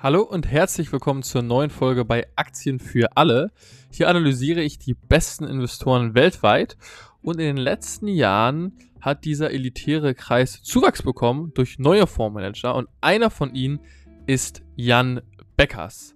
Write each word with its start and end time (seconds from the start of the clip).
Hallo 0.00 0.22
und 0.22 0.46
herzlich 0.46 0.92
willkommen 0.92 1.24
zur 1.24 1.42
neuen 1.42 1.70
Folge 1.70 2.04
bei 2.04 2.28
Aktien 2.36 2.78
für 2.78 3.16
alle. 3.16 3.50
Hier 3.90 4.08
analysiere 4.08 4.62
ich 4.62 4.78
die 4.78 4.94
besten 4.94 5.42
Investoren 5.42 6.14
weltweit 6.14 6.76
und 7.20 7.40
in 7.40 7.46
den 7.46 7.56
letzten 7.56 8.06
Jahren 8.06 8.78
hat 9.00 9.24
dieser 9.24 9.50
elitäre 9.50 10.14
Kreis 10.14 10.62
Zuwachs 10.62 11.02
bekommen 11.02 11.50
durch 11.54 11.80
neue 11.80 12.06
Fondsmanager 12.06 12.76
und 12.76 12.88
einer 13.00 13.28
von 13.28 13.56
ihnen 13.56 13.80
ist 14.28 14.62
Jan 14.76 15.20
Beckers. 15.56 16.14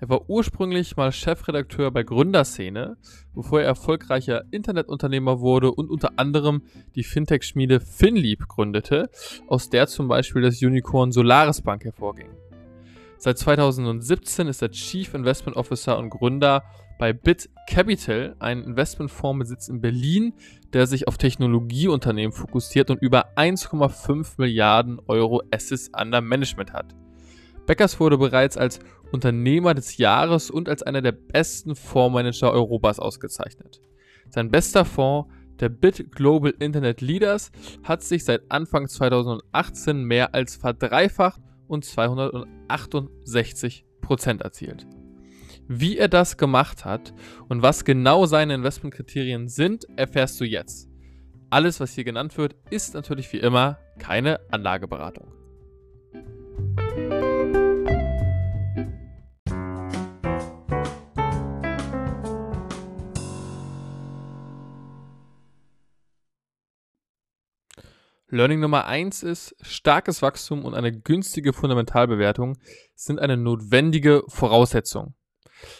Er 0.00 0.08
war 0.08 0.30
ursprünglich 0.30 0.96
mal 0.96 1.10
Chefredakteur 1.10 1.90
bei 1.90 2.04
Gründerszene, 2.04 2.96
bevor 3.34 3.60
er 3.60 3.66
erfolgreicher 3.66 4.44
Internetunternehmer 4.52 5.40
wurde 5.40 5.72
und 5.72 5.90
unter 5.90 6.20
anderem 6.20 6.62
die 6.94 7.02
Fintech-Schmiede 7.02 7.80
Finlieb 7.80 8.46
gründete, 8.46 9.10
aus 9.48 9.70
der 9.70 9.88
zum 9.88 10.06
Beispiel 10.06 10.42
das 10.42 10.62
Unicorn 10.62 11.10
Solaris 11.10 11.62
Bank 11.62 11.84
hervorging. 11.84 12.28
Seit 13.24 13.38
2017 13.38 14.48
ist 14.48 14.60
er 14.60 14.70
Chief 14.70 15.14
Investment 15.14 15.56
Officer 15.56 15.96
und 15.96 16.10
Gründer 16.10 16.62
bei 16.98 17.14
Bit 17.14 17.48
Capital, 17.66 18.36
ein 18.38 18.62
Investmentfonds 18.62 19.38
mit 19.38 19.48
Sitz 19.48 19.68
in 19.68 19.80
Berlin, 19.80 20.34
der 20.74 20.86
sich 20.86 21.08
auf 21.08 21.16
Technologieunternehmen 21.16 22.32
fokussiert 22.32 22.90
und 22.90 23.00
über 23.00 23.34
1,5 23.38 24.34
Milliarden 24.36 25.00
Euro 25.06 25.42
Assets 25.50 25.90
under 25.98 26.20
Management 26.20 26.74
hat. 26.74 26.94
Beckers 27.64 27.98
wurde 27.98 28.18
bereits 28.18 28.58
als 28.58 28.80
Unternehmer 29.10 29.72
des 29.72 29.96
Jahres 29.96 30.50
und 30.50 30.68
als 30.68 30.82
einer 30.82 31.00
der 31.00 31.12
besten 31.12 31.76
Fondsmanager 31.76 32.52
Europas 32.52 32.98
ausgezeichnet. 32.98 33.80
Sein 34.28 34.50
bester 34.50 34.84
Fonds, 34.84 35.32
der 35.60 35.70
Bit 35.70 36.12
Global 36.12 36.52
Internet 36.58 37.00
Leaders, 37.00 37.52
hat 37.84 38.02
sich 38.02 38.22
seit 38.22 38.42
Anfang 38.50 38.86
2018 38.86 40.04
mehr 40.04 40.34
als 40.34 40.56
verdreifacht 40.56 41.40
und 41.66 41.84
268 41.84 43.84
Prozent 44.00 44.42
erzielt. 44.42 44.86
Wie 45.66 45.96
er 45.96 46.08
das 46.08 46.36
gemacht 46.36 46.84
hat 46.84 47.14
und 47.48 47.62
was 47.62 47.84
genau 47.84 48.26
seine 48.26 48.54
Investmentkriterien 48.54 49.48
sind, 49.48 49.86
erfährst 49.96 50.40
du 50.40 50.44
jetzt. 50.44 50.90
Alles, 51.48 51.80
was 51.80 51.92
hier 51.92 52.04
genannt 52.04 52.36
wird, 52.36 52.56
ist 52.70 52.94
natürlich 52.94 53.32
wie 53.32 53.38
immer 53.38 53.78
keine 53.98 54.40
Anlageberatung. 54.50 55.32
Learning 68.34 68.58
Nummer 68.58 68.86
1 68.86 69.22
ist, 69.22 69.54
starkes 69.60 70.20
Wachstum 70.20 70.64
und 70.64 70.74
eine 70.74 70.90
günstige 70.90 71.52
Fundamentalbewertung 71.52 72.58
sind 72.96 73.20
eine 73.20 73.36
notwendige 73.36 74.24
Voraussetzung. 74.26 75.14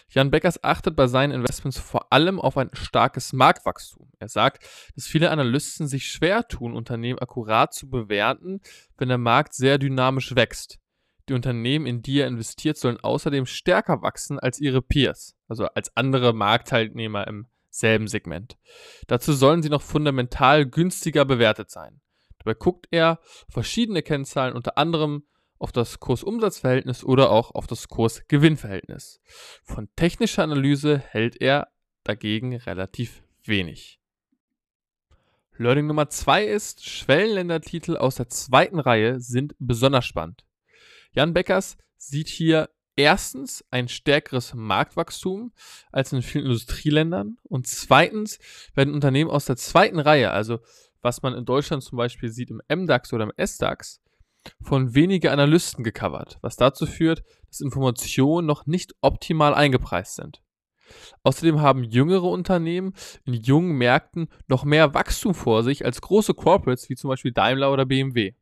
Jan 0.08 0.30
Beckers 0.30 0.62
achtet 0.62 0.94
bei 0.94 1.08
seinen 1.08 1.32
Investments 1.32 1.80
vor 1.80 2.12
allem 2.12 2.40
auf 2.40 2.56
ein 2.56 2.70
starkes 2.72 3.32
Marktwachstum. 3.32 4.08
Er 4.20 4.28
sagt, 4.28 4.64
dass 4.94 5.08
viele 5.08 5.32
Analysten 5.32 5.88
sich 5.88 6.06
schwer 6.06 6.46
tun, 6.46 6.76
Unternehmen 6.76 7.18
akkurat 7.18 7.74
zu 7.74 7.90
bewerten, 7.90 8.60
wenn 8.98 9.08
der 9.08 9.18
Markt 9.18 9.54
sehr 9.54 9.78
dynamisch 9.78 10.36
wächst. 10.36 10.78
Die 11.28 11.34
Unternehmen, 11.34 11.86
in 11.86 12.02
die 12.02 12.20
er 12.20 12.28
investiert, 12.28 12.76
sollen 12.76 13.00
außerdem 13.00 13.46
stärker 13.46 14.00
wachsen 14.02 14.38
als 14.38 14.60
ihre 14.60 14.80
Peers, 14.80 15.34
also 15.48 15.66
als 15.66 15.90
andere 15.96 16.32
Marktteilnehmer 16.32 17.26
im 17.26 17.48
selben 17.68 18.06
Segment. 18.06 18.56
Dazu 19.08 19.32
sollen 19.32 19.60
sie 19.64 19.70
noch 19.70 19.82
fundamental 19.82 20.66
günstiger 20.66 21.24
bewertet 21.24 21.72
sein. 21.72 22.00
Dabei 22.44 22.54
guckt 22.54 22.86
er 22.90 23.20
verschiedene 23.48 24.02
Kennzahlen, 24.02 24.54
unter 24.54 24.76
anderem 24.76 25.24
auf 25.58 25.72
das 25.72 25.98
Kurs-Umsatz-Verhältnis 25.98 27.04
oder 27.04 27.30
auch 27.30 27.54
auf 27.54 27.66
das 27.66 27.88
Kurs-Gewinn-Verhältnis. 27.88 29.20
Von 29.62 29.88
technischer 29.96 30.42
Analyse 30.42 30.98
hält 30.98 31.40
er 31.40 31.68
dagegen 32.02 32.54
relativ 32.56 33.22
wenig. 33.44 33.98
Learning 35.56 35.86
Nummer 35.86 36.10
zwei 36.10 36.44
ist, 36.44 36.84
Schwellenländertitel 36.84 37.96
aus 37.96 38.16
der 38.16 38.28
zweiten 38.28 38.80
Reihe 38.80 39.20
sind 39.20 39.54
besonders 39.58 40.04
spannend. 40.04 40.44
Jan 41.12 41.32
Beckers 41.32 41.78
sieht 41.96 42.28
hier 42.28 42.68
erstens 42.96 43.64
ein 43.70 43.88
stärkeres 43.88 44.54
Marktwachstum 44.54 45.52
als 45.92 46.12
in 46.12 46.22
vielen 46.22 46.44
Industrieländern 46.46 47.38
und 47.44 47.66
zweitens 47.66 48.38
werden 48.74 48.94
Unternehmen 48.94 49.30
aus 49.30 49.46
der 49.46 49.56
zweiten 49.56 49.98
Reihe, 49.98 50.30
also 50.30 50.60
was 51.04 51.22
man 51.22 51.34
in 51.34 51.44
Deutschland 51.44 51.82
zum 51.82 51.98
Beispiel 51.98 52.30
sieht 52.30 52.50
im 52.50 52.62
MDAX 52.68 53.12
oder 53.12 53.24
im 53.24 53.46
SDAX, 53.46 54.00
von 54.60 54.94
weniger 54.94 55.32
Analysten 55.32 55.84
gecovert, 55.84 56.38
was 56.40 56.56
dazu 56.56 56.86
führt, 56.86 57.22
dass 57.48 57.60
Informationen 57.60 58.46
noch 58.46 58.66
nicht 58.66 58.94
optimal 59.00 59.54
eingepreist 59.54 60.16
sind. 60.16 60.42
Außerdem 61.22 61.60
haben 61.60 61.84
jüngere 61.84 62.24
Unternehmen 62.24 62.94
in 63.24 63.34
jungen 63.34 63.76
Märkten 63.76 64.28
noch 64.48 64.64
mehr 64.64 64.92
Wachstum 64.94 65.34
vor 65.34 65.62
sich 65.62 65.84
als 65.84 66.00
große 66.00 66.34
Corporates 66.34 66.88
wie 66.88 66.96
zum 66.96 67.08
Beispiel 67.08 67.32
Daimler 67.32 67.72
oder 67.72 67.86
BMW. 67.86 68.34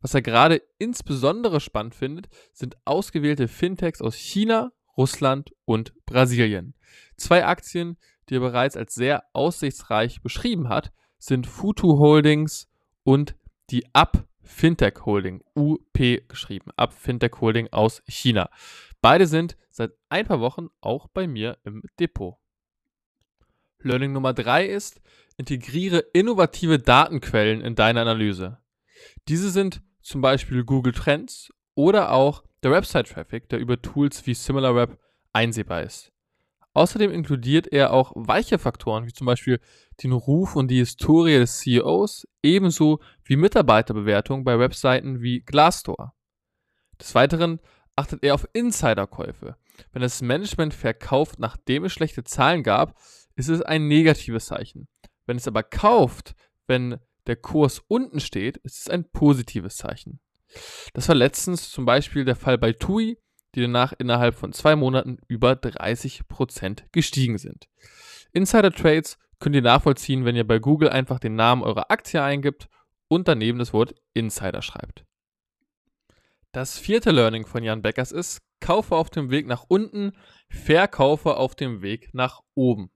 Was 0.00 0.14
er 0.14 0.22
gerade 0.22 0.62
insbesondere 0.78 1.60
spannend 1.60 1.94
findet, 1.94 2.28
sind 2.52 2.76
ausgewählte 2.84 3.48
Fintechs 3.48 4.00
aus 4.02 4.14
China, 4.14 4.72
Russland 4.96 5.52
und 5.64 5.92
Brasilien. 6.06 6.74
Zwei 7.16 7.44
Aktien, 7.46 7.98
die 8.28 8.36
er 8.36 8.40
bereits 8.40 8.76
als 8.76 8.94
sehr 8.94 9.24
aussichtsreich 9.32 10.22
beschrieben 10.22 10.68
hat, 10.68 10.92
sind 11.18 11.46
Futu 11.46 11.98
Holdings 11.98 12.68
und 13.02 13.34
die 13.70 13.84
Up 13.94 14.26
Fintech 14.42 15.06
Holding, 15.06 15.42
UP 15.56 15.98
geschrieben, 16.28 16.70
Up 16.76 16.92
Fintech 16.92 17.40
Holding 17.40 17.68
aus 17.72 18.02
China. 18.06 18.50
Beide 19.00 19.26
sind 19.26 19.56
seit 19.70 19.92
ein 20.08 20.26
paar 20.26 20.40
Wochen 20.40 20.68
auch 20.80 21.08
bei 21.08 21.26
mir 21.26 21.58
im 21.64 21.82
Depot. 21.98 22.36
Learning 23.80 24.12
Nummer 24.12 24.32
drei 24.32 24.66
ist, 24.66 25.00
integriere 25.36 25.98
innovative 26.12 26.78
Datenquellen 26.78 27.60
in 27.60 27.74
deine 27.74 28.00
Analyse. 28.00 28.58
Diese 29.28 29.50
sind 29.50 29.82
zum 30.00 30.20
Beispiel 30.20 30.64
Google 30.64 30.92
Trends 30.92 31.52
oder 31.74 32.12
auch 32.12 32.44
der 32.62 32.70
Website-Traffic, 32.70 33.48
der 33.48 33.58
über 33.58 33.80
Tools 33.80 34.26
wie 34.26 34.34
SimilarWeb 34.34 34.98
einsehbar 35.32 35.82
ist. 35.82 36.13
Außerdem 36.74 37.12
inkludiert 37.12 37.68
er 37.68 37.92
auch 37.92 38.12
weiche 38.16 38.58
Faktoren, 38.58 39.06
wie 39.06 39.12
zum 39.12 39.26
Beispiel 39.26 39.60
den 40.02 40.12
Ruf 40.12 40.56
und 40.56 40.68
die 40.68 40.78
Historie 40.78 41.38
des 41.38 41.58
CEOs, 41.58 42.26
ebenso 42.42 43.00
wie 43.22 43.36
Mitarbeiterbewertungen 43.36 44.44
bei 44.44 44.58
Webseiten 44.58 45.22
wie 45.22 45.40
Glassdoor. 45.40 46.14
Des 47.00 47.14
Weiteren 47.14 47.60
achtet 47.94 48.24
er 48.24 48.34
auf 48.34 48.48
Insiderkäufe. 48.52 49.56
Wenn 49.92 50.02
das 50.02 50.20
Management 50.20 50.74
verkauft, 50.74 51.38
nachdem 51.38 51.84
es 51.84 51.92
schlechte 51.92 52.24
Zahlen 52.24 52.64
gab, 52.64 52.98
ist 53.36 53.48
es 53.48 53.62
ein 53.62 53.86
negatives 53.86 54.46
Zeichen. 54.46 54.88
Wenn 55.26 55.36
es 55.36 55.46
aber 55.46 55.62
kauft, 55.62 56.34
wenn 56.66 56.98
der 57.26 57.36
Kurs 57.36 57.82
unten 57.86 58.20
steht, 58.20 58.56
ist 58.58 58.80
es 58.80 58.90
ein 58.90 59.10
positives 59.10 59.76
Zeichen. 59.76 60.20
Das 60.92 61.08
war 61.08 61.14
letztens 61.14 61.70
zum 61.70 61.84
Beispiel 61.84 62.24
der 62.24 62.36
Fall 62.36 62.58
bei 62.58 62.72
TUI, 62.72 63.18
die 63.54 63.62
danach 63.62 63.92
innerhalb 63.92 64.34
von 64.34 64.52
zwei 64.52 64.76
Monaten 64.76 65.18
über 65.28 65.52
30% 65.52 66.84
gestiegen 66.92 67.38
sind. 67.38 67.68
Insider 68.32 68.72
Trades 68.72 69.18
könnt 69.38 69.54
ihr 69.56 69.62
nachvollziehen, 69.62 70.24
wenn 70.24 70.36
ihr 70.36 70.46
bei 70.46 70.58
Google 70.58 70.88
einfach 70.88 71.18
den 71.18 71.36
Namen 71.36 71.62
eurer 71.62 71.90
Aktie 71.90 72.22
eingibt 72.22 72.68
und 73.08 73.28
daneben 73.28 73.58
das 73.58 73.72
Wort 73.72 73.94
Insider 74.12 74.62
schreibt. 74.62 75.04
Das 76.52 76.78
vierte 76.78 77.10
Learning 77.10 77.46
von 77.46 77.62
Jan 77.64 77.82
Beckers 77.82 78.12
ist, 78.12 78.40
kaufe 78.60 78.94
auf 78.94 79.10
dem 79.10 79.30
Weg 79.30 79.46
nach 79.46 79.64
unten, 79.68 80.12
verkaufe 80.48 81.36
auf 81.36 81.54
dem 81.54 81.82
Weg 81.82 82.14
nach 82.14 82.40
oben. 82.54 82.90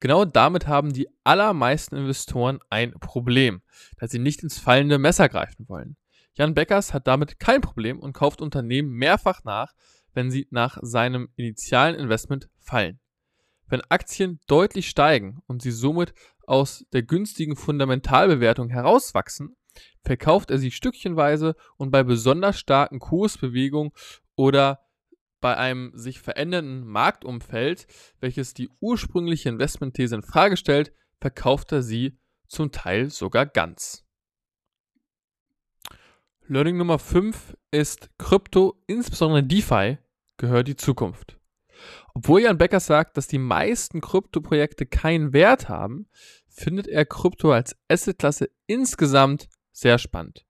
Genau 0.00 0.24
damit 0.24 0.66
haben 0.66 0.92
die 0.92 1.08
allermeisten 1.22 1.96
Investoren 1.96 2.58
ein 2.70 2.92
Problem, 2.92 3.62
da 3.98 4.08
sie 4.08 4.18
nicht 4.18 4.42
ins 4.42 4.58
fallende 4.58 4.98
Messer 4.98 5.28
greifen 5.28 5.68
wollen. 5.68 5.96
Jan 6.34 6.54
Beckers 6.54 6.94
hat 6.94 7.06
damit 7.06 7.38
kein 7.38 7.60
Problem 7.60 7.98
und 7.98 8.12
kauft 8.12 8.40
Unternehmen 8.40 8.90
mehrfach 8.90 9.44
nach, 9.44 9.72
wenn 10.14 10.30
sie 10.30 10.46
nach 10.50 10.78
seinem 10.82 11.28
initialen 11.36 11.94
Investment 11.94 12.48
fallen. 12.58 13.00
Wenn 13.68 13.82
Aktien 13.88 14.40
deutlich 14.46 14.88
steigen 14.88 15.42
und 15.46 15.62
sie 15.62 15.70
somit 15.70 16.14
aus 16.46 16.84
der 16.92 17.02
günstigen 17.02 17.56
Fundamentalbewertung 17.56 18.68
herauswachsen, 18.68 19.56
verkauft 20.04 20.50
er 20.50 20.58
sie 20.58 20.70
stückchenweise 20.70 21.54
und 21.76 21.90
bei 21.90 22.02
besonders 22.02 22.58
starken 22.58 22.98
Kursbewegungen 22.98 23.92
oder 24.34 24.80
bei 25.40 25.56
einem 25.56 25.90
sich 25.94 26.20
verändernden 26.20 26.86
Marktumfeld, 26.86 27.86
welches 28.20 28.54
die 28.54 28.68
ursprüngliche 28.80 29.48
Investmentthese 29.48 30.16
in 30.16 30.22
Frage 30.22 30.56
stellt, 30.56 30.92
verkauft 31.20 31.72
er 31.72 31.82
sie 31.82 32.18
zum 32.46 32.70
Teil 32.70 33.10
sogar 33.10 33.46
ganz. 33.46 34.01
Learning 36.52 36.76
Nummer 36.76 36.98
5 36.98 37.56
ist 37.70 38.10
Krypto, 38.18 38.74
insbesondere 38.86 39.42
DeFi, 39.42 39.96
gehört 40.36 40.68
die 40.68 40.76
Zukunft. 40.76 41.38
Obwohl 42.12 42.42
Jan 42.42 42.58
Becker 42.58 42.78
sagt, 42.78 43.16
dass 43.16 43.26
die 43.26 43.38
meisten 43.38 44.02
Krypto-Projekte 44.02 44.84
keinen 44.84 45.32
Wert 45.32 45.70
haben, 45.70 46.08
findet 46.50 46.88
er 46.88 47.06
Krypto 47.06 47.52
als 47.52 47.74
Assetklasse 47.88 48.50
insgesamt 48.66 49.48
sehr 49.72 49.96
spannend. 49.96 50.44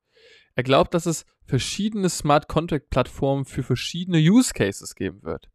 Er 0.57 0.65
glaubt, 0.65 0.93
dass 0.93 1.07
es 1.07 1.25
verschiedene 1.45 2.09
Smart 2.09 2.49
Contract 2.49 2.91
Plattformen 2.91 3.45
für 3.45 3.63
verschiedene 3.63 4.19
Use 4.19 4.53
Cases 4.53 4.97
geben 4.97 5.23
wird. 5.23 5.51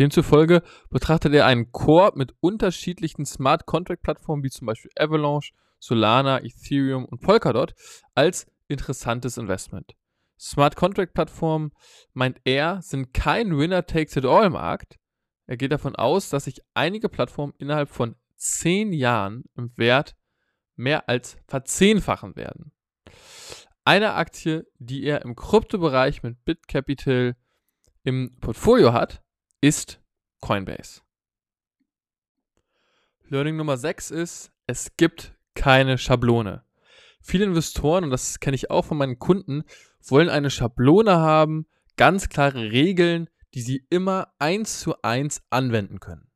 Demzufolge 0.00 0.64
betrachtet 0.90 1.32
er 1.32 1.46
einen 1.46 1.70
Core 1.70 2.10
mit 2.16 2.34
unterschiedlichen 2.40 3.24
Smart 3.24 3.66
Contract 3.66 4.02
Plattformen 4.02 4.42
wie 4.42 4.50
zum 4.50 4.66
Beispiel 4.66 4.90
Avalanche, 4.98 5.52
Solana, 5.78 6.42
Ethereum 6.42 7.04
und 7.04 7.20
Polkadot 7.20 7.74
als 8.16 8.48
interessantes 8.72 9.36
Investment. 9.36 9.94
Smart 10.38 10.74
Contract 10.74 11.14
Plattformen, 11.14 11.72
meint 12.14 12.40
er, 12.44 12.82
sind 12.82 13.14
kein 13.14 13.56
Winner-Takes-it-all-Markt. 13.56 14.98
Er 15.46 15.56
geht 15.56 15.72
davon 15.72 15.94
aus, 15.94 16.30
dass 16.30 16.44
sich 16.44 16.60
einige 16.74 17.08
Plattformen 17.08 17.54
innerhalb 17.58 17.88
von 17.88 18.16
zehn 18.36 18.92
Jahren 18.92 19.44
im 19.56 19.76
Wert 19.78 20.16
mehr 20.74 21.08
als 21.08 21.36
verzehnfachen 21.46 22.34
werden. 22.34 22.72
Eine 23.84 24.14
Aktie, 24.14 24.66
die 24.78 25.04
er 25.04 25.22
im 25.22 25.36
Kryptobereich 25.36 26.22
mit 26.22 26.44
BitCapital 26.44 27.36
im 28.04 28.36
Portfolio 28.40 28.92
hat, 28.92 29.22
ist 29.60 30.00
Coinbase. 30.40 31.02
Learning 33.28 33.56
Nummer 33.56 33.76
6 33.76 34.10
ist, 34.10 34.52
es 34.66 34.96
gibt 34.96 35.34
keine 35.54 35.98
Schablone. 35.98 36.64
Viele 37.22 37.44
Investoren, 37.44 38.04
und 38.04 38.10
das 38.10 38.40
kenne 38.40 38.56
ich 38.56 38.70
auch 38.70 38.84
von 38.84 38.98
meinen 38.98 39.18
Kunden, 39.18 39.62
wollen 40.00 40.28
eine 40.28 40.50
Schablone 40.50 41.18
haben, 41.18 41.66
ganz 41.96 42.28
klare 42.28 42.70
Regeln, 42.72 43.28
die 43.54 43.62
sie 43.62 43.86
immer 43.90 44.32
eins 44.38 44.80
zu 44.80 45.00
eins 45.02 45.42
anwenden 45.50 46.00
können. 46.00 46.28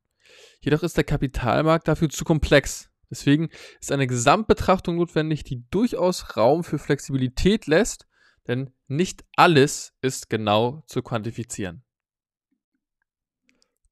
Jedoch 0.61 0.83
ist 0.83 0.97
der 0.97 1.05
Kapitalmarkt 1.05 1.89
dafür 1.89 2.09
zu 2.09 2.25
komplex. 2.25 2.91
Deswegen 3.11 3.51
ist 3.81 3.93
eine 3.93 4.07
Gesamtbetrachtung 4.07 4.97
notwendig, 4.97 5.45
die 5.45 5.65
durchaus 5.71 6.37
Raum 6.37 6.65
für 6.65 6.79
Flexibilität 6.79 7.67
lässt, 7.67 8.07
denn 8.49 8.73
nicht 8.89 9.25
alles 9.37 9.95
ist 10.03 10.29
genau 10.29 10.83
zu 10.87 11.03
quantifizieren. 11.03 11.85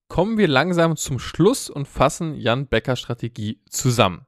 Kommen 0.08 0.37
wir 0.37 0.49
langsam 0.49 0.97
zum 0.97 1.19
Schluss 1.19 1.70
und 1.70 1.88
fassen 1.88 2.35
Jan 2.35 2.69
Becker 2.69 2.97
Strategie 2.97 3.62
zusammen. 3.69 4.26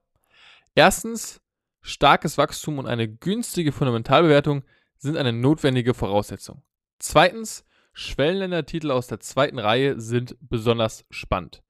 Erstens, 0.75 1.41
starkes 1.87 2.37
Wachstum 2.37 2.79
und 2.79 2.87
eine 2.87 3.09
günstige 3.09 3.73
Fundamentalbewertung 3.73 4.65
sind 4.99 5.17
eine 5.17 5.33
notwendige 5.33 5.95
Voraussetzung. 5.95 6.63
Zweitens, 6.99 7.65
Schwellenländertitel 7.93 8.91
aus 8.91 9.07
der 9.07 9.21
zweiten 9.21 9.59
Reihe 9.59 10.01
sind 10.01 10.37
besonders 10.41 11.05
spannend. 11.11 11.63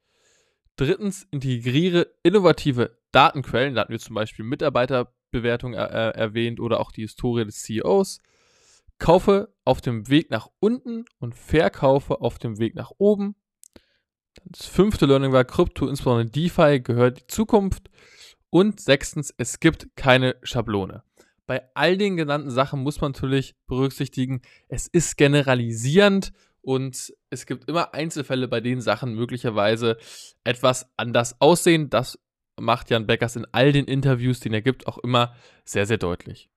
Drittens, 0.77 1.27
integriere 1.31 2.09
innovative 2.23 2.99
Datenquellen. 3.13 3.75
Da 3.75 3.83
hatten 3.83 3.93
wir 3.93 3.99
zum 3.99 4.15
Beispiel 4.15 4.45
Mitarbeiterbewertung 4.45 5.75
äh, 5.75 5.79
erwähnt 5.79 6.61
oder 6.61 6.81
auch 6.81 6.93
die 6.93 7.03
Historie 7.03 7.45
des 7.45 7.63
CEOs. 7.63 8.19
Kaufe 8.99 9.55
auf 9.65 9.81
dem 9.81 10.09
Weg 10.09 10.31
nach 10.31 10.49
unten 10.59 11.05
und 11.19 11.35
verkaufe 11.35 12.21
auf 12.21 12.39
dem 12.39 12.59
Weg 12.59 12.75
nach 12.75 12.93
oben. 12.99 13.37
Das 14.45 14.67
fünfte 14.67 15.07
Learning 15.07 15.33
war, 15.33 15.45
Krypto, 15.45 15.89
insbesondere 15.89 16.27
DeFi, 16.27 16.81
gehört 16.81 17.21
die 17.21 17.27
Zukunft. 17.27 17.91
Und 18.51 18.81
sechstens, 18.81 19.35
es 19.37 19.61
gibt 19.61 19.89
keine 19.97 20.37
Schablone. 20.43 21.03
Bei 21.47 21.63
all 21.75 21.97
den 21.97 22.17
genannten 22.17 22.51
Sachen 22.51 22.83
muss 22.83 23.01
man 23.01 23.13
natürlich 23.13 23.55
berücksichtigen, 23.67 24.43
es 24.69 24.89
ist 24.89 25.17
generalisierend 25.17 26.33
und 26.61 27.13
es 27.31 27.47
gibt 27.47 27.69
immer 27.69 27.95
Einzelfälle, 27.95 28.49
bei 28.49 28.61
denen 28.61 28.81
Sachen 28.81 29.15
möglicherweise 29.15 29.97
etwas 30.43 30.91
anders 30.97 31.41
aussehen. 31.41 31.89
Das 31.91 32.19
macht 32.59 32.91
Jan 32.91 33.07
Beckers 33.07 33.37
in 33.37 33.47
all 33.53 33.71
den 33.71 33.85
Interviews, 33.85 34.41
die 34.41 34.51
er 34.51 34.63
gibt, 34.63 34.89
auch 34.89 34.99
immer 34.99 35.35
sehr, 35.65 35.87
sehr 35.87 35.99
deutlich. 35.99 36.51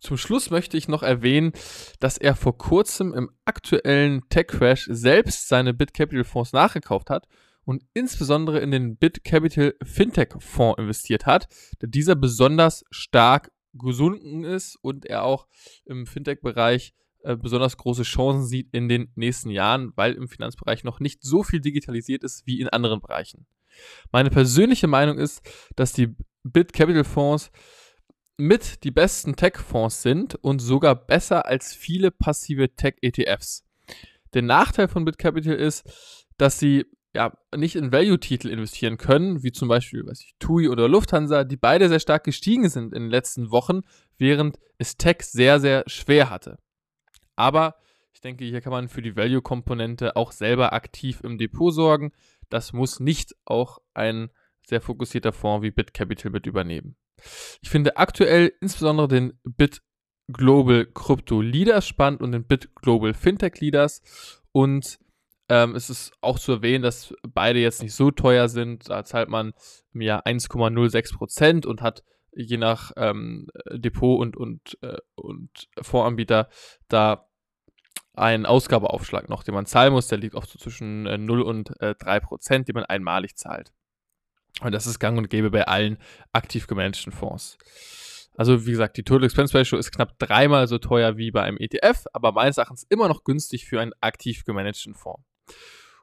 Zum 0.00 0.16
Schluss 0.16 0.50
möchte 0.50 0.78
ich 0.78 0.88
noch 0.88 1.02
erwähnen, 1.02 1.52
dass 2.00 2.16
er 2.16 2.34
vor 2.34 2.56
kurzem 2.56 3.12
im 3.12 3.30
aktuellen 3.44 4.26
Tech-Crash 4.30 4.86
selbst 4.90 5.48
seine 5.48 5.74
BitCapital-Fonds 5.74 6.54
nachgekauft 6.54 7.10
hat 7.10 7.26
und 7.66 7.84
insbesondere 7.92 8.60
in 8.60 8.70
den 8.70 8.96
BitCapital 8.96 9.74
Fintech-Fonds 9.82 10.78
investiert 10.78 11.26
hat, 11.26 11.48
der 11.82 11.88
dieser 11.88 12.14
besonders 12.14 12.84
stark 12.90 13.52
gesunken 13.74 14.44
ist 14.44 14.78
und 14.80 15.04
er 15.04 15.24
auch 15.24 15.46
im 15.84 16.06
Fintech-Bereich 16.06 16.94
äh, 17.24 17.36
besonders 17.36 17.76
große 17.76 18.04
Chancen 18.04 18.46
sieht 18.46 18.72
in 18.72 18.88
den 18.88 19.10
nächsten 19.16 19.50
Jahren, 19.50 19.92
weil 19.96 20.14
im 20.14 20.28
Finanzbereich 20.28 20.84
noch 20.84 21.00
nicht 21.00 21.22
so 21.22 21.42
viel 21.42 21.60
digitalisiert 21.60 22.24
ist 22.24 22.46
wie 22.46 22.60
in 22.60 22.68
anderen 22.68 23.00
Bereichen. 23.00 23.46
Meine 24.12 24.30
persönliche 24.30 24.86
Meinung 24.86 25.18
ist, 25.18 25.42
dass 25.74 25.92
die 25.92 26.14
BitCapital-Fonds 26.44 27.50
mit 28.38 28.84
die 28.84 28.92
besten 28.92 29.34
Tech-Fonds 29.34 30.02
sind 30.02 30.36
und 30.36 30.60
sogar 30.60 30.94
besser 30.94 31.46
als 31.46 31.74
viele 31.74 32.10
passive 32.10 32.74
Tech-ETFs. 32.76 33.64
Der 34.34 34.42
Nachteil 34.42 34.88
von 34.88 35.04
BitCapital 35.04 35.54
ist, 35.54 35.84
dass 36.36 36.58
sie 36.58 36.84
ja, 37.16 37.32
nicht 37.56 37.76
in 37.76 37.92
Value-Titel 37.92 38.48
investieren 38.48 38.98
können, 38.98 39.42
wie 39.42 39.50
zum 39.50 39.68
Beispiel, 39.68 40.06
weiß 40.06 40.20
ich, 40.20 40.34
TUI 40.38 40.68
oder 40.68 40.86
Lufthansa, 40.86 41.44
die 41.44 41.56
beide 41.56 41.88
sehr 41.88 41.98
stark 41.98 42.24
gestiegen 42.24 42.68
sind 42.68 42.92
in 42.92 43.04
den 43.04 43.10
letzten 43.10 43.50
Wochen, 43.50 43.80
während 44.18 44.58
es 44.76 44.98
Tech 44.98 45.22
sehr, 45.22 45.58
sehr 45.58 45.82
schwer 45.86 46.28
hatte. 46.28 46.58
Aber 47.34 47.76
ich 48.12 48.20
denke, 48.20 48.44
hier 48.44 48.60
kann 48.60 48.70
man 48.70 48.88
für 48.88 49.00
die 49.00 49.16
Value-Komponente 49.16 50.14
auch 50.14 50.30
selber 50.30 50.74
aktiv 50.74 51.20
im 51.22 51.38
Depot 51.38 51.72
sorgen. 51.72 52.12
Das 52.50 52.74
muss 52.74 53.00
nicht 53.00 53.34
auch 53.46 53.78
ein 53.94 54.28
sehr 54.66 54.82
fokussierter 54.82 55.32
Fonds 55.32 55.64
wie 55.64 55.70
BitCapital 55.70 56.30
mit 56.30 56.46
übernehmen. 56.46 56.96
Ich 57.62 57.70
finde 57.70 57.96
aktuell 57.96 58.52
insbesondere 58.60 59.08
den 59.08 59.40
Bit 59.42 59.80
Global 60.30 60.84
Crypto 60.84 61.40
Leaders 61.40 61.88
spannend 61.88 62.20
und 62.20 62.32
den 62.32 62.46
Bit 62.46 62.74
Global 62.74 63.14
Fintech 63.14 63.58
Leaders. 63.60 64.02
Und 64.52 64.98
ähm, 65.48 65.74
es 65.74 65.90
ist 65.90 66.12
auch 66.20 66.38
zu 66.38 66.52
erwähnen, 66.52 66.82
dass 66.82 67.14
beide 67.22 67.60
jetzt 67.60 67.82
nicht 67.82 67.94
so 67.94 68.10
teuer 68.10 68.48
sind. 68.48 68.90
Da 68.90 69.04
zahlt 69.04 69.28
man 69.28 69.52
im 69.92 70.00
Jahr 70.00 70.26
1,06% 70.26 71.66
und 71.66 71.82
hat 71.82 72.02
je 72.32 72.56
nach 72.56 72.92
ähm, 72.96 73.48
Depot 73.72 74.20
und, 74.20 74.36
und, 74.36 74.78
äh, 74.82 74.98
und 75.14 75.68
Voranbieter 75.80 76.48
da 76.88 77.28
einen 78.14 78.46
Ausgabeaufschlag 78.46 79.28
noch, 79.28 79.42
den 79.42 79.54
man 79.54 79.66
zahlen 79.66 79.92
muss. 79.92 80.08
Der 80.08 80.18
liegt 80.18 80.34
auch 80.34 80.46
so 80.46 80.58
zwischen 80.58 81.06
äh, 81.06 81.18
0 81.18 81.42
und 81.42 81.80
äh, 81.80 81.94
3 81.94 82.20
Prozent, 82.20 82.68
den 82.68 82.74
man 82.74 82.84
einmalig 82.84 83.36
zahlt. 83.36 83.72
Und 84.62 84.72
das 84.72 84.86
ist 84.86 84.98
gang 84.98 85.18
und 85.18 85.28
gäbe 85.28 85.50
bei 85.50 85.66
allen 85.66 85.98
aktiv 86.32 86.66
gemanagten 86.66 87.12
Fonds. 87.12 87.58
Also 88.36 88.66
wie 88.66 88.70
gesagt, 88.70 88.96
die 88.96 89.02
Total 89.02 89.24
Expense 89.24 89.56
Ratio 89.56 89.78
ist 89.78 89.92
knapp 89.92 90.18
dreimal 90.18 90.66
so 90.66 90.78
teuer 90.78 91.16
wie 91.16 91.30
bei 91.30 91.42
einem 91.42 91.58
ETF, 91.58 92.04
aber 92.12 92.32
meines 92.32 92.58
Erachtens 92.58 92.84
immer 92.88 93.08
noch 93.08 93.24
günstig 93.24 93.66
für 93.66 93.80
einen 93.80 93.92
aktiv 94.00 94.44
gemanagten 94.44 94.94
Fonds. 94.94 95.22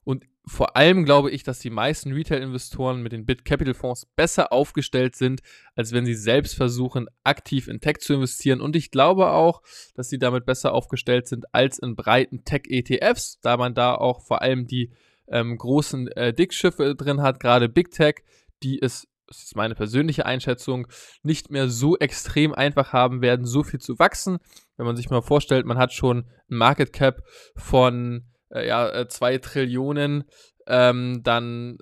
Und 0.04 0.26
vor 0.46 0.76
allem 0.76 1.06
glaube 1.06 1.32
ich, 1.32 1.44
dass 1.44 1.60
die 1.60 1.70
meisten 1.70 2.12
Retail-Investoren 2.12 3.02
mit 3.02 3.14
den 3.14 3.26
Bit-Capital-Fonds 3.26 4.08
besser 4.18 4.52
aufgestellt 4.52 5.16
sind, 5.16 5.42
als 5.76 5.94
wenn 5.94 6.06
sie 6.06 6.16
selbst 6.16 6.56
versuchen, 6.56 7.08
aktiv 7.24 7.70
in 7.70 7.80
Tech 7.80 8.00
zu 8.00 8.14
investieren. 8.14 8.60
Und 8.60 8.76
ich 8.76 8.92
glaube 8.92 9.32
auch, 9.32 9.62
dass 9.96 10.10
sie 10.10 10.20
damit 10.20 10.46
besser 10.46 10.74
aufgestellt 10.74 11.28
sind 11.28 11.54
als 11.54 11.80
in 11.80 11.96
breiten 11.96 12.44
Tech-ETFs, 12.44 13.40
da 13.42 13.56
man 13.56 13.74
da 13.74 13.96
auch 13.96 14.22
vor 14.22 14.42
allem 14.42 14.68
die 14.68 14.92
ähm, 15.30 15.58
großen 15.58 16.10
äh, 16.10 16.34
Dickschiffe 16.34 16.96
drin 16.96 17.22
hat, 17.22 17.40
gerade 17.40 17.70
Big 17.70 17.92
Tech, 17.92 18.16
die 18.64 18.82
es, 18.82 19.08
das 19.28 19.44
ist 19.44 19.56
meine 19.56 19.76
persönliche 19.76 20.26
Einschätzung, 20.26 20.88
nicht 21.24 21.52
mehr 21.52 21.70
so 21.70 21.98
extrem 21.98 22.54
einfach 22.54 22.92
haben 22.92 23.22
werden, 23.22 23.46
so 23.46 23.64
viel 23.64 23.80
zu 23.80 23.98
wachsen. 23.98 24.40
Wenn 24.76 24.86
man 24.86 24.98
sich 24.98 25.10
mal 25.10 25.22
vorstellt, 25.22 25.66
man 25.66 25.78
hat 25.78 25.94
schon 25.94 26.26
ein 26.50 26.58
Market 26.58 26.92
Cap 26.92 27.24
von 27.56 28.26
äh, 28.54 28.68
ja, 28.68 29.08
2 29.08 29.34
äh, 29.34 29.40
Trillionen, 29.40 30.26
ähm, 30.68 31.22
dann 31.24 31.78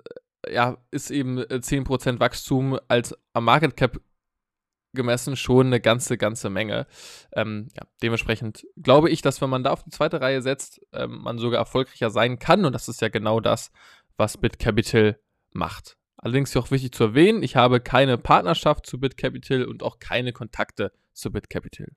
äh, 0.46 0.54
ja, 0.54 0.78
ist 0.92 1.12
eben 1.12 1.40
10% 1.40 2.16
äh, 2.16 2.20
Wachstum 2.20 2.80
als 2.88 3.16
am 3.34 3.46
Market 3.46 3.78
Cap 3.78 4.02
gemessen 4.94 5.38
schon 5.38 5.68
eine 5.68 5.80
ganze, 5.80 6.18
ganze 6.18 6.50
Menge. 6.50 6.86
Ähm, 7.34 7.70
ja, 7.76 7.88
dementsprechend 8.02 8.66
glaube 8.76 9.10
ich, 9.10 9.22
dass 9.22 9.42
wenn 9.42 9.50
man 9.50 9.64
da 9.64 9.72
auf 9.72 9.84
die 9.84 9.90
zweite 9.90 10.20
Reihe 10.20 10.42
setzt, 10.42 10.82
ähm, 10.92 11.22
man 11.22 11.38
sogar 11.38 11.60
erfolgreicher 11.60 12.10
sein 12.10 12.40
kann 12.40 12.66
und 12.66 12.74
das 12.74 12.90
ist 12.90 13.02
ja 13.02 13.10
genau 13.10 13.40
das, 13.40 13.72
was 14.18 14.38
BitCapital 14.38 15.20
macht. 15.54 15.98
Allerdings 16.18 16.52
ist 16.52 16.58
auch 16.58 16.72
wichtig 16.72 16.94
zu 16.94 17.06
erwähnen, 17.06 17.42
ich 17.42 17.56
habe 17.56 17.80
keine 17.80 18.18
Partnerschaft 18.18 18.86
zu 18.86 19.00
BitCapital 19.00 19.66
und 19.66 19.82
auch 19.82 20.00
keine 20.00 20.34
Kontakte 20.34 20.92
zu 21.14 21.32
BitCapital. 21.32 21.88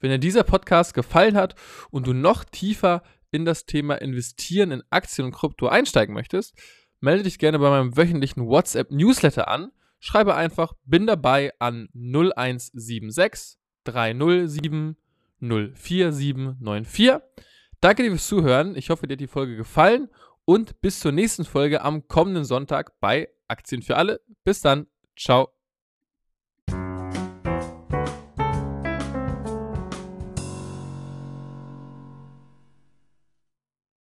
Wenn 0.00 0.10
dir 0.10 0.18
dieser 0.18 0.42
Podcast 0.42 0.94
gefallen 0.94 1.36
hat 1.36 1.54
und 1.90 2.06
du 2.06 2.12
noch 2.12 2.44
tiefer 2.44 3.02
in 3.34 3.44
das 3.44 3.66
Thema 3.66 3.96
Investieren 3.96 4.70
in 4.70 4.82
Aktien 4.90 5.26
und 5.26 5.32
Krypto 5.32 5.66
einsteigen 5.66 6.14
möchtest, 6.14 6.54
melde 7.00 7.24
dich 7.24 7.38
gerne 7.38 7.58
bei 7.58 7.68
meinem 7.68 7.96
wöchentlichen 7.96 8.46
WhatsApp-Newsletter 8.46 9.48
an. 9.48 9.72
Schreibe 9.98 10.34
einfach, 10.34 10.74
bin 10.84 11.06
dabei 11.06 11.52
an 11.58 11.88
0176 11.94 13.58
307 13.84 14.96
04794. 15.40 17.20
Danke 17.80 18.02
dir 18.02 18.10
fürs 18.10 18.28
Zuhören. 18.28 18.76
Ich 18.76 18.90
hoffe, 18.90 19.06
dir 19.06 19.14
hat 19.14 19.20
die 19.20 19.26
Folge 19.26 19.56
gefallen 19.56 20.08
und 20.44 20.80
bis 20.80 21.00
zur 21.00 21.12
nächsten 21.12 21.44
Folge 21.44 21.82
am 21.82 22.08
kommenden 22.08 22.44
Sonntag 22.44 22.98
bei 23.00 23.28
Aktien 23.48 23.82
für 23.82 23.96
alle. 23.96 24.20
Bis 24.44 24.60
dann. 24.60 24.86
Ciao. 25.16 25.53